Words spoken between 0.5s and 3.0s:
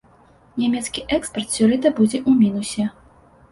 Нямецкі экспарт сёлета будзе ў мінусе.